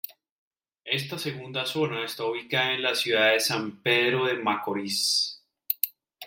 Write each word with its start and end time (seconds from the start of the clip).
Esta 0.99 1.19
segunda 1.19 1.63
zona 1.63 2.03
está 2.03 2.25
ubicada 2.25 2.73
en 2.73 2.81
la 2.81 2.95
ciudad 2.95 3.33
de 3.33 3.39
San 3.39 3.83
Pedro 3.83 4.25
de 4.25 4.33
Macorís. 4.33 5.39